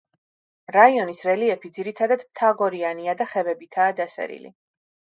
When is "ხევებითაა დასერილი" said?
3.37-4.57